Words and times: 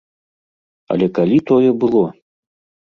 Але 0.95 1.11
калі 1.21 1.39
тое 1.53 1.69
было? 1.85 2.05